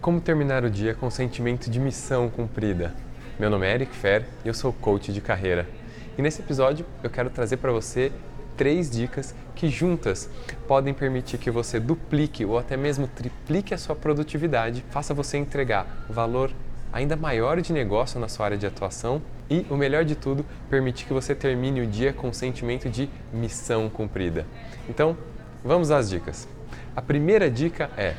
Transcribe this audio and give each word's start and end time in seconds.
Como 0.00 0.18
terminar 0.18 0.64
o 0.64 0.70
dia 0.70 0.94
com 0.94 1.08
um 1.08 1.10
sentimento 1.10 1.68
de 1.68 1.78
missão 1.78 2.30
cumprida? 2.30 2.94
Meu 3.38 3.50
nome 3.50 3.66
é 3.66 3.74
Eric 3.74 3.94
Fer 3.94 4.24
e 4.42 4.48
eu 4.48 4.54
sou 4.54 4.72
coach 4.72 5.12
de 5.12 5.20
carreira. 5.20 5.68
E 6.16 6.22
nesse 6.22 6.40
episódio 6.40 6.86
eu 7.02 7.10
quero 7.10 7.28
trazer 7.28 7.58
para 7.58 7.70
você 7.70 8.10
três 8.56 8.88
dicas 8.88 9.34
que 9.54 9.68
juntas 9.68 10.30
podem 10.66 10.94
permitir 10.94 11.36
que 11.36 11.50
você 11.50 11.78
duplique 11.78 12.46
ou 12.46 12.58
até 12.58 12.78
mesmo 12.78 13.06
triplique 13.08 13.74
a 13.74 13.78
sua 13.78 13.94
produtividade, 13.94 14.82
faça 14.88 15.12
você 15.12 15.36
entregar 15.36 16.06
valor 16.08 16.50
ainda 16.90 17.14
maior 17.14 17.60
de 17.60 17.70
negócio 17.70 18.18
na 18.18 18.26
sua 18.26 18.46
área 18.46 18.56
de 18.56 18.66
atuação 18.66 19.20
e, 19.50 19.66
o 19.68 19.76
melhor 19.76 20.06
de 20.06 20.14
tudo, 20.14 20.46
permitir 20.70 21.04
que 21.04 21.12
você 21.12 21.34
termine 21.34 21.82
o 21.82 21.86
dia 21.86 22.10
com 22.10 22.28
um 22.28 22.32
sentimento 22.32 22.88
de 22.88 23.10
missão 23.34 23.90
cumprida. 23.90 24.46
Então, 24.88 25.14
vamos 25.62 25.90
às 25.90 26.08
dicas. 26.08 26.48
A 26.96 27.02
primeira 27.02 27.50
dica 27.50 27.90
é 27.98 28.14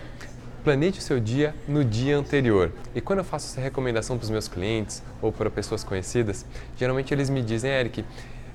planeje 0.64 1.00
o 1.00 1.02
seu 1.02 1.20
dia 1.20 1.54
no 1.68 1.84
dia 1.84 2.18
anterior. 2.18 2.72
E 2.96 3.02
quando 3.02 3.20
eu 3.20 3.26
faço 3.26 3.48
essa 3.48 3.62
recomendação 3.62 4.18
para 4.18 4.24
os 4.24 4.30
meus 4.30 4.48
clientes 4.48 5.04
ou 5.22 5.32
para 5.32 5.50
pessoas 5.50 5.84
conhecidas, 5.84 6.46
geralmente 6.78 7.14
eles 7.14 7.30
me 7.30 7.42
dizem, 7.42 7.72
Eric, 7.72 8.06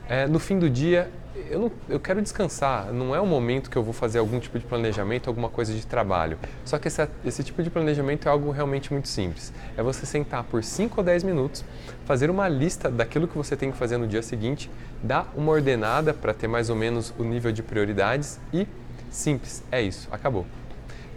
é, 0.09 0.27
no 0.27 0.39
fim 0.39 0.59
do 0.59 0.71
dia 0.71 1.11
eu, 1.51 1.61
não, 1.61 1.73
eu 1.89 2.01
quero 2.01 2.23
descansar, 2.23 2.93
não 2.93 3.15
é 3.15 3.21
o 3.21 3.27
momento 3.27 3.69
que 3.69 3.77
eu 3.77 3.83
vou 3.83 3.93
fazer 3.93 4.19
algum 4.19 4.41
tipo 4.41 4.59
de 4.59 4.65
planejamento, 4.65 5.29
alguma 5.29 5.49
coisa 5.49 5.73
de 5.73 5.87
trabalho. 5.87 6.39
Só 6.65 6.79
que 6.79 6.89
esse, 6.89 7.07
esse 7.25 7.45
tipo 7.45 7.63
de 7.63 7.69
planejamento 7.69 8.27
é 8.27 8.31
algo 8.31 8.51
realmente 8.51 8.93
muito 8.93 9.09
simples. 9.09 9.53
É 9.77 9.83
você 9.83 10.07
sentar 10.07 10.45
por 10.45 10.65
5 10.65 10.95
ou 10.97 11.05
10 11.05 11.25
minutos, 11.25 11.65
fazer 12.05 12.31
uma 12.31 12.49
lista 12.49 12.91
daquilo 12.91 13.29
que 13.29 13.37
você 13.37 13.57
tem 13.57 13.71
que 13.71 13.77
fazer 13.77 13.97
no 13.99 14.07
dia 14.07 14.23
seguinte, 14.23 14.71
dar 15.03 15.31
uma 15.37 15.53
ordenada 15.53 16.15
para 16.15 16.33
ter 16.33 16.49
mais 16.49 16.71
ou 16.71 16.77
menos 16.77 17.13
o 17.19 17.25
nível 17.25 17.53
de 17.53 17.63
prioridades 17.63 18.41
e 18.53 18.67
simples, 19.11 19.63
é 19.71 19.83
isso, 19.83 20.09
acabou. 20.11 20.47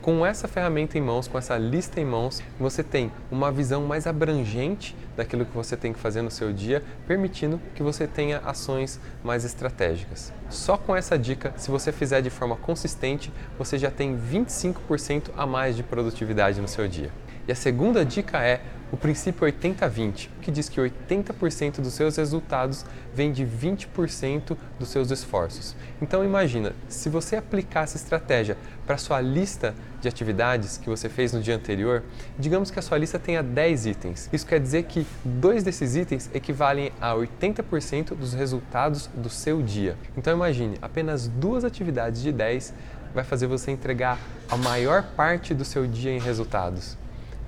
Com 0.01 0.25
essa 0.25 0.47
ferramenta 0.47 0.97
em 0.97 1.01
mãos, 1.01 1.27
com 1.27 1.37
essa 1.37 1.57
lista 1.57 1.99
em 1.99 2.05
mãos, 2.05 2.41
você 2.57 2.81
tem 2.81 3.11
uma 3.29 3.51
visão 3.51 3.85
mais 3.85 4.07
abrangente 4.07 4.95
daquilo 5.17 5.45
que 5.45 5.53
você 5.53 5.75
tem 5.75 5.91
que 5.91 5.99
fazer 5.99 6.21
no 6.21 6.31
seu 6.31 6.53
dia, 6.53 6.81
permitindo 7.05 7.59
que 7.75 7.83
você 7.83 8.07
tenha 8.07 8.39
ações 8.39 8.97
mais 9.21 9.43
estratégicas. 9.43 10.31
Só 10.49 10.77
com 10.77 10.95
essa 10.95 11.19
dica, 11.19 11.53
se 11.57 11.69
você 11.69 11.91
fizer 11.91 12.21
de 12.21 12.29
forma 12.29 12.55
consistente, 12.55 13.29
você 13.57 13.77
já 13.77 13.91
tem 13.91 14.17
25% 14.17 15.31
a 15.35 15.45
mais 15.45 15.75
de 15.75 15.83
produtividade 15.83 16.61
no 16.61 16.67
seu 16.67 16.87
dia. 16.87 17.11
E 17.49 17.51
a 17.51 17.55
segunda 17.55 18.05
dica 18.05 18.43
é 18.43 18.61
o 18.91 18.95
princípio 18.95 19.47
80-20, 19.47 20.29
que 20.39 20.51
diz 20.51 20.69
que 20.69 20.79
80% 20.79 21.81
dos 21.81 21.93
seus 21.93 22.15
resultados 22.15 22.85
vem 23.11 23.31
de 23.31 23.43
20% 23.43 24.55
dos 24.77 24.89
seus 24.89 25.09
esforços. 25.09 25.75
Então 25.99 26.23
imagina, 26.23 26.73
se 26.87 27.09
você 27.09 27.37
aplicar 27.37 27.85
essa 27.85 27.97
estratégia 27.97 28.55
para 28.85 28.99
sua 28.99 29.19
lista 29.19 29.73
de 29.99 30.07
atividades 30.07 30.77
que 30.77 30.87
você 30.87 31.09
fez 31.09 31.33
no 31.33 31.41
dia 31.41 31.55
anterior, 31.55 32.03
digamos 32.37 32.69
que 32.69 32.77
a 32.77 32.83
sua 32.83 32.99
lista 32.99 33.17
tenha 33.17 33.41
10 33.41 33.87
itens. 33.87 34.29
Isso 34.31 34.45
quer 34.45 34.59
dizer 34.59 34.83
que 34.83 35.03
dois 35.25 35.63
desses 35.63 35.95
itens 35.95 36.29
equivalem 36.35 36.91
a 37.01 37.15
80% 37.15 38.09
dos 38.13 38.35
resultados 38.35 39.09
do 39.15 39.27
seu 39.27 39.63
dia. 39.63 39.97
Então 40.15 40.31
imagine, 40.31 40.77
apenas 40.83 41.27
duas 41.27 41.63
atividades 41.63 42.21
de 42.21 42.31
10 42.31 42.75
vai 43.11 43.23
fazer 43.23 43.47
você 43.47 43.71
entregar 43.71 44.19
a 44.47 44.55
maior 44.55 45.01
parte 45.15 45.55
do 45.55 45.65
seu 45.65 45.87
dia 45.87 46.11
em 46.11 46.19
resultados. 46.19 46.95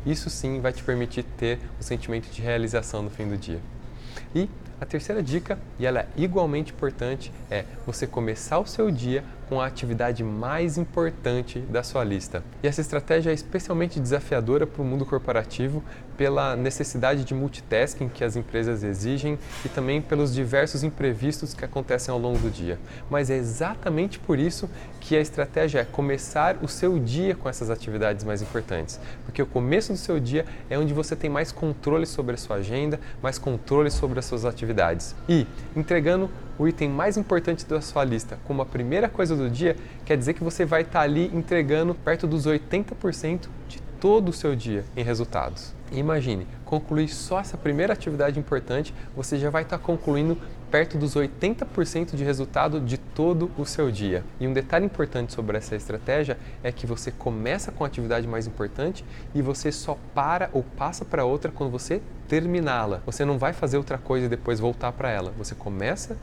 Isso 0.06 0.30
sim 0.30 0.60
vai 0.60 0.74
te 0.74 0.84
permitir 0.84 1.24
ter 1.38 1.60
o 1.80 1.84
sentimento 1.84 2.30
de 2.30 2.42
realização 2.42 3.04
no 3.04 3.10
fim 3.10 3.28
do 3.28 3.38
dia. 3.38 3.60
E 4.34 4.50
a 4.80 4.86
terceira 4.86 5.22
dica, 5.22 5.60
e 5.78 5.86
ela 5.86 6.00
é 6.00 6.08
igualmente 6.18 6.74
importante, 6.74 7.32
é 7.50 7.66
você 7.86 8.08
começar 8.08 8.60
o 8.60 8.66
seu 8.66 8.90
dia 8.90 9.24
com 9.52 9.60
a 9.60 9.66
atividade 9.66 10.24
mais 10.24 10.78
importante 10.78 11.60
da 11.60 11.84
sua 11.84 12.06
lista. 12.06 12.42
E 12.64 12.68
essa 12.70 12.80
estratégia 12.80 13.32
é 13.32 13.34
especialmente 13.34 14.00
desafiadora 14.00 14.66
para 14.66 14.82
o 14.82 14.86
mundo 14.86 15.06
corporativo 15.06 15.84
pela 16.16 16.56
necessidade 16.56 17.26
de 17.26 17.34
multitasking 17.34 18.08
que 18.08 18.24
as 18.24 18.38
empresas 18.38 18.82
exigem 18.82 19.38
e 19.66 19.68
também 19.68 20.02
pelos 20.02 20.34
diversos 20.34 20.86
imprevistos 20.86 21.54
que 21.54 21.66
acontecem 21.66 22.14
ao 22.14 22.18
longo 22.18 22.40
do 22.40 22.50
dia. 22.50 22.80
Mas 23.10 23.30
é 23.30 23.36
exatamente 23.36 24.20
por 24.20 24.40
isso 24.40 24.70
que 25.02 25.18
a 25.18 25.20
estratégia 25.20 25.80
é 25.80 25.84
começar 25.84 26.58
o 26.62 26.68
seu 26.70 26.98
dia 26.98 27.36
com 27.36 27.50
essas 27.50 27.70
atividades 27.70 28.24
mais 28.24 28.42
importantes, 28.42 29.02
porque 29.26 29.42
o 29.42 29.46
começo 29.46 29.92
do 29.92 29.98
seu 29.98 30.18
dia 30.18 30.46
é 30.70 30.78
onde 30.78 30.94
você 30.94 31.14
tem 31.14 31.30
mais 31.30 31.52
controle 31.52 32.06
sobre 32.06 32.36
a 32.36 32.38
sua 32.38 32.58
agenda, 32.58 32.98
mais 33.22 33.38
controle 33.38 33.92
sobre 33.92 34.18
as 34.18 34.24
suas 34.24 34.46
atividades. 34.46 35.14
E 35.28 35.46
entregando 35.76 36.30
o 36.58 36.68
item 36.68 36.90
mais 36.90 37.18
importante 37.18 37.66
da 37.66 37.82
sua 37.82 38.04
lista 38.04 38.38
como 38.46 38.62
a 38.62 38.66
primeira 38.66 39.08
coisa 39.10 39.36
do 39.36 39.50
dia, 39.50 39.76
quer 40.06 40.18
dizer 40.18 40.34
que 40.34 40.44
você 40.44 40.66
vai 40.66 40.82
estar 40.82 41.00
tá 41.00 41.06
ali 41.06 41.32
entregando 41.34 41.94
perto 41.96 42.28
dos 42.28 42.46
80% 42.46 43.48
de 43.68 43.82
todo 44.00 44.30
o 44.30 44.34
seu 44.34 44.56
dia 44.56 44.84
em 44.98 45.04
resultados. 45.04 45.74
imagine, 45.92 46.48
concluir 46.66 47.08
só 47.10 47.40
essa 47.40 47.56
primeira 47.56 47.94
atividade 47.94 48.40
importante, 48.40 48.94
você 49.16 49.38
já 49.38 49.50
vai 49.50 49.62
estar 49.62 49.78
tá 49.78 49.84
concluindo 49.84 50.38
perto 50.72 50.98
dos 50.98 51.16
80% 51.16 52.16
de 52.16 52.24
resultado 52.24 52.80
de 52.80 52.98
todo 52.98 53.52
o 53.58 53.66
seu 53.66 53.92
dia. 53.92 54.24
E 54.40 54.48
um 54.48 54.54
detalhe 54.54 54.86
importante 54.86 55.34
sobre 55.34 55.58
essa 55.58 55.76
estratégia 55.76 56.38
é 56.64 56.72
que 56.72 56.88
você 56.88 57.12
começa 57.12 57.72
com 57.72 57.84
a 57.84 57.88
atividade 57.88 58.26
mais 58.26 58.48
importante 58.48 59.04
e 59.36 59.42
você 59.42 59.72
só 59.72 59.98
para 60.16 60.50
ou 60.54 60.64
passa 60.64 61.04
para 61.04 61.26
outra 61.26 61.52
quando 61.52 61.70
você 61.70 62.02
terminá-la. 62.28 63.02
Você 63.06 63.26
não 63.26 63.38
vai 63.38 63.52
fazer 63.52 63.78
outra 63.78 63.98
coisa 63.98 64.26
e 64.26 64.30
depois 64.30 64.60
voltar 64.60 64.94
para 64.94 65.12
ela. 65.12 65.34
Você 65.38 65.54
começa 65.54 66.18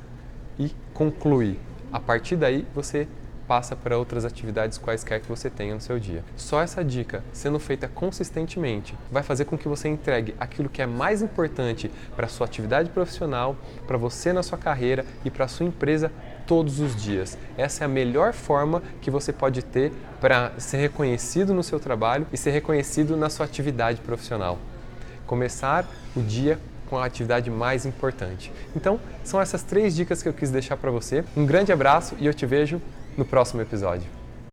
e 0.59 0.73
conclui. 0.93 1.59
A 1.93 2.01
partir 2.01 2.37
daí, 2.37 2.67
você 2.75 3.07
passa 3.49 3.75
para 3.75 3.97
outras 3.97 4.27
atividades 4.27 4.77
quaisquer 4.77 5.21
que 5.21 5.29
você 5.29 5.49
tenha 5.49 5.75
no 5.75 5.81
seu 5.81 5.99
dia. 5.99 6.23
Só 6.37 6.61
essa 6.61 6.85
dica, 6.85 7.25
sendo 7.33 7.59
feita 7.59 7.89
consistentemente, 7.89 8.95
vai 9.11 9.23
fazer 9.23 9.47
com 9.47 9.57
que 9.57 9.67
você 9.67 9.89
entregue 9.89 10.35
aquilo 10.39 10.69
que 10.69 10.83
é 10.83 10.87
mais 10.87 11.23
importante 11.23 11.91
para 12.15 12.27
a 12.27 12.29
sua 12.29 12.47
atividade 12.47 12.91
profissional, 12.91 13.57
para 13.87 13.97
você 13.97 14.35
na 14.35 14.43
sua 14.43 14.59
carreira 14.59 15.05
e 15.25 15.31
para 15.31 15.47
a 15.47 15.49
sua 15.49 15.65
empresa 15.65 16.13
todos 16.47 16.79
os 16.79 16.95
dias. 16.95 17.39
Essa 17.57 17.85
é 17.85 17.87
a 17.87 17.89
melhor 17.89 18.35
forma 18.35 18.83
que 19.01 19.11
você 19.11 19.33
pode 19.33 19.65
ter 19.65 19.93
para 20.21 20.53
ser 20.59 20.77
reconhecido 20.77 21.55
no 21.55 21.63
seu 21.63 21.81
trabalho 21.81 22.27
e 22.31 22.37
ser 22.37 22.51
reconhecido 22.51 23.17
na 23.17 23.31
sua 23.31 23.47
atividade 23.47 24.03
profissional. 24.03 24.59
Começar 25.27 25.87
o 26.15 26.21
dia 26.21 26.59
com 26.89 26.97
a 26.99 27.05
atividade 27.05 27.51
mais 27.51 27.87
importante. 27.87 28.53
Então, 28.75 28.99
são 29.23 29.41
essas 29.41 29.63
três 29.63 29.95
dicas 29.95 30.23
que 30.23 30.29
eu 30.29 30.33
quis 30.33 30.51
deixar 30.51 30.77
para 30.77 30.91
você. 30.91 31.25
Um 31.37 31.47
grande 31.47 31.73
abraço 31.73 32.17
e 32.19 32.27
eu 32.27 32.35
te 32.35 32.47
vejo 32.47 32.81
no 33.17 33.25
próximo 33.25 33.61
episódio. 33.61 34.18